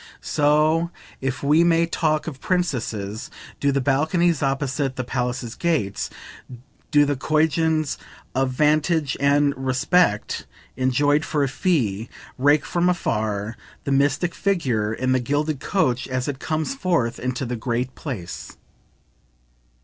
[0.19, 0.89] So,
[1.21, 6.09] if we talk of princesses, do the balconies opposite the palace gates,
[6.89, 7.99] do the coigns
[8.33, 12.09] of vantage and respect enjoyed for a fee,
[12.39, 17.45] rake from afar the mystic figure in the gilded coach as it comes forth into
[17.45, 18.57] the great PLACE.